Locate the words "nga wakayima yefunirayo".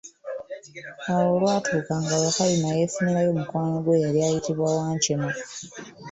2.01-3.29